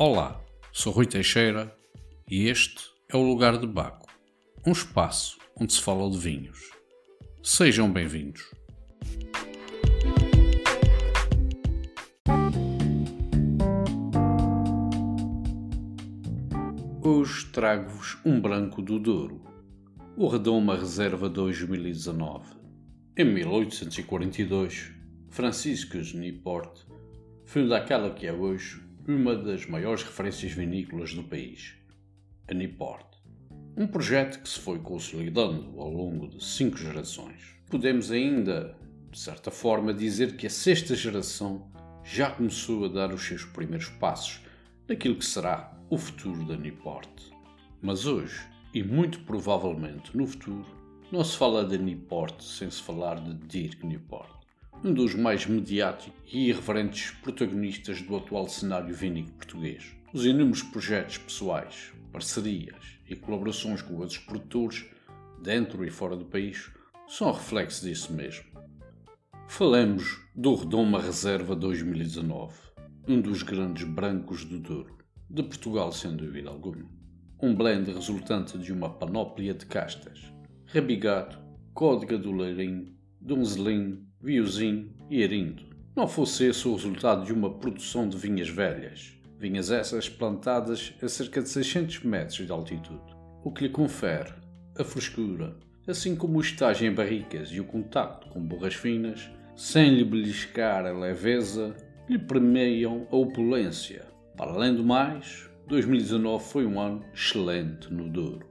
Olá, 0.00 0.40
sou 0.72 0.92
Rui 0.92 1.06
Teixeira 1.06 1.76
e 2.30 2.46
este 2.46 2.84
é 3.12 3.16
o 3.16 3.20
Lugar 3.20 3.58
de 3.58 3.66
Baco, 3.66 4.06
um 4.64 4.70
espaço 4.70 5.36
onde 5.60 5.72
se 5.72 5.82
fala 5.82 6.08
de 6.08 6.16
vinhos. 6.16 6.70
Sejam 7.42 7.92
bem-vindos. 7.92 8.48
Hoje 17.02 17.46
trago-vos 17.46 18.18
um 18.24 18.40
branco 18.40 18.80
do 18.80 19.00
Douro, 19.00 19.42
o 20.16 20.28
Redoma 20.28 20.76
Reserva 20.76 21.28
2019. 21.28 22.54
Em 23.16 23.24
1842, 23.24 24.92
Franciscus 25.28 26.14
Niport 26.14 26.82
funda 27.44 27.76
aquela 27.76 28.10
que 28.10 28.28
é 28.28 28.32
hoje 28.32 28.86
uma 29.08 29.34
das 29.34 29.64
maiores 29.64 30.02
referências 30.02 30.52
vinícolas 30.52 31.14
do 31.14 31.24
país, 31.24 31.74
a. 32.46 33.16
Um 33.74 33.86
projeto 33.86 34.42
que 34.42 34.46
se 34.46 34.60
foi 34.60 34.78
consolidando 34.80 35.80
ao 35.80 35.90
longo 35.90 36.28
de 36.28 36.44
cinco 36.44 36.76
gerações. 36.76 37.56
Podemos 37.70 38.10
ainda, 38.10 38.76
de 39.10 39.18
certa 39.18 39.50
forma, 39.50 39.94
dizer 39.94 40.36
que 40.36 40.46
a 40.46 40.50
sexta 40.50 40.94
geração 40.94 41.72
já 42.04 42.30
começou 42.30 42.84
a 42.84 42.88
dar 42.88 43.10
os 43.14 43.22
seus 43.22 43.46
primeiros 43.46 43.88
passos 43.88 44.42
naquilo 44.86 45.16
que 45.16 45.24
será 45.24 45.74
o 45.88 45.96
futuro 45.96 46.44
da 46.44 46.58
Niport. 46.58 47.08
Mas 47.80 48.04
hoje, 48.04 48.46
e 48.74 48.82
muito 48.82 49.20
provavelmente 49.20 50.14
no 50.14 50.26
futuro, 50.26 50.66
não 51.10 51.24
se 51.24 51.34
fala 51.34 51.64
da 51.64 51.78
Niport 51.78 52.42
sem 52.42 52.70
se 52.70 52.82
falar 52.82 53.18
de 53.24 53.32
Dirk 53.46 53.86
Newport 53.86 54.38
um 54.84 54.94
dos 54.94 55.14
mais 55.14 55.44
mediáticos 55.44 56.20
e 56.32 56.48
irreverentes 56.48 57.10
protagonistas 57.22 58.00
do 58.00 58.16
atual 58.16 58.46
cenário 58.48 58.94
vínico 58.94 59.32
português. 59.32 59.96
Os 60.12 60.24
inúmeros 60.24 60.62
projetos 60.62 61.18
pessoais, 61.18 61.92
parcerias 62.12 62.98
e 63.08 63.16
colaborações 63.16 63.82
com 63.82 63.94
outros 63.96 64.18
produtores, 64.18 64.86
dentro 65.42 65.84
e 65.84 65.90
fora 65.90 66.16
do 66.16 66.24
país, 66.24 66.70
são 67.08 67.32
reflexo 67.32 67.84
disso 67.84 68.12
mesmo. 68.12 68.44
Falemos 69.48 70.20
do 70.34 70.54
Redoma 70.54 71.00
Reserva 71.00 71.56
2019, 71.56 72.54
um 73.08 73.20
dos 73.20 73.42
grandes 73.42 73.84
brancos 73.84 74.44
do 74.44 74.60
Douro, 74.60 74.96
de 75.28 75.42
Portugal 75.42 75.90
sem 75.90 76.14
dúvida 76.14 76.50
alguma. 76.50 76.88
Um 77.42 77.54
blend 77.54 77.90
resultante 77.92 78.58
de 78.58 78.72
uma 78.72 78.90
panóplia 78.90 79.54
de 79.54 79.66
castas, 79.66 80.32
Rabigato, 80.66 81.40
Códiga 81.72 82.18
do 82.18 82.32
Leirinho, 82.32 82.94
Donzelim, 83.20 84.07
Viozinho 84.20 84.92
e 85.08 85.22
Arindo. 85.22 85.62
Não 85.94 86.08
fosse 86.08 86.46
esse 86.46 86.66
o 86.66 86.74
resultado 86.74 87.24
de 87.24 87.32
uma 87.32 87.54
produção 87.54 88.08
de 88.08 88.16
vinhas 88.16 88.48
velhas, 88.48 89.12
vinhas 89.38 89.70
essas 89.70 90.08
plantadas 90.08 90.92
a 91.00 91.08
cerca 91.08 91.40
de 91.40 91.48
600 91.48 92.02
metros 92.02 92.44
de 92.44 92.50
altitude, 92.50 93.16
o 93.44 93.52
que 93.52 93.62
lhe 93.62 93.68
confere 93.68 94.34
a 94.76 94.82
frescura, 94.82 95.56
assim 95.86 96.16
como 96.16 96.38
o 96.38 96.40
estágio 96.40 96.88
em 96.88 96.92
barricas 96.92 97.50
e 97.50 97.60
o 97.60 97.64
contacto 97.64 98.28
com 98.30 98.44
borras 98.44 98.74
finas, 98.74 99.30
sem 99.54 99.94
lhe 99.94 100.04
beliscar 100.04 100.84
a 100.84 100.90
leveza, 100.90 101.76
lhe 102.08 102.18
premiam 102.18 103.06
a 103.12 103.16
opulência. 103.16 104.04
Para 104.36 104.50
além 104.50 104.74
do 104.74 104.82
mais, 104.82 105.48
2019 105.68 106.44
foi 106.44 106.66
um 106.66 106.80
ano 106.80 107.04
excelente 107.14 107.92
no 107.94 108.08
Douro. 108.08 108.48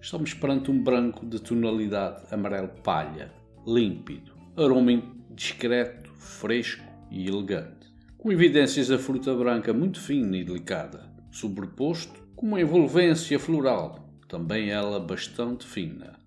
Estamos 0.00 0.32
perante 0.32 0.70
um 0.70 0.82
branco 0.82 1.26
de 1.26 1.38
tonalidade 1.42 2.22
amarelo 2.30 2.70
palha, 2.82 3.30
límpido, 3.66 4.37
aroma 4.58 5.00
discreto, 5.30 6.10
fresco 6.14 6.82
e 7.12 7.28
elegante, 7.28 7.86
com 8.16 8.32
evidências 8.32 8.88
da 8.88 8.98
fruta 8.98 9.32
branca 9.32 9.72
muito 9.72 10.00
fina 10.00 10.36
e 10.36 10.42
delicada, 10.42 11.08
sobreposto 11.30 12.20
com 12.34 12.48
uma 12.48 12.60
envolvência 12.60 13.38
floral, 13.38 14.12
também 14.26 14.70
ela 14.70 14.98
bastante 14.98 15.64
fina, 15.64 16.18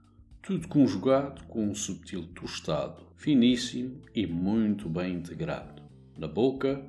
tudo 0.42 0.66
conjugado 0.70 1.44
com 1.44 1.66
um 1.66 1.76
subtil 1.76 2.26
tostado, 2.34 3.04
finíssimo 3.18 4.00
e 4.16 4.26
muito 4.26 4.88
bem 4.88 5.16
integrado. 5.16 5.84
Na 6.18 6.28
boca, 6.28 6.82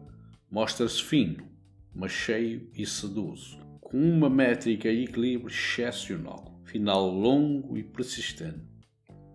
mostra-se 0.48 1.02
fino, 1.02 1.44
mas 1.92 2.12
cheio 2.12 2.70
e 2.72 2.86
sedoso, 2.86 3.58
com 3.80 3.98
uma 3.98 4.30
métrica 4.30 4.88
e 4.88 5.04
equilíbrio 5.04 5.48
excepcional, 5.48 6.60
final 6.64 7.10
longo 7.10 7.76
e 7.76 7.82
persistente. 7.82 8.70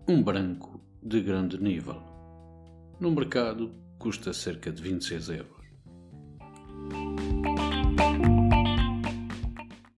Um 0.08 0.22
branco 0.22 0.77
de 1.08 1.22
grande 1.22 1.58
nível. 1.58 1.96
No 3.00 3.10
mercado 3.10 3.72
custa 3.98 4.34
cerca 4.34 4.70
de 4.70 4.82
26 4.82 5.28
euros. 5.30 5.57